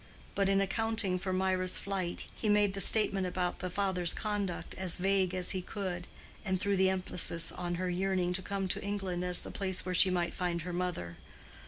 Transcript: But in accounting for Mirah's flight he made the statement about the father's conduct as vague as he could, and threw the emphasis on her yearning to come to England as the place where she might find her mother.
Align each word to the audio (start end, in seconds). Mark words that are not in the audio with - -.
But 0.33 0.49
in 0.49 0.59
accounting 0.61 1.19
for 1.19 1.31
Mirah's 1.31 1.77
flight 1.77 2.25
he 2.33 2.49
made 2.49 2.73
the 2.73 2.81
statement 2.81 3.27
about 3.27 3.59
the 3.59 3.69
father's 3.69 4.15
conduct 4.15 4.73
as 4.73 4.97
vague 4.97 5.35
as 5.35 5.51
he 5.51 5.61
could, 5.61 6.07
and 6.43 6.59
threw 6.59 6.75
the 6.75 6.89
emphasis 6.89 7.51
on 7.51 7.75
her 7.75 7.87
yearning 7.91 8.33
to 8.33 8.41
come 8.41 8.67
to 8.69 8.81
England 8.83 9.23
as 9.23 9.41
the 9.43 9.51
place 9.51 9.85
where 9.85 9.93
she 9.93 10.09
might 10.09 10.33
find 10.33 10.63
her 10.63 10.73
mother. 10.73 11.17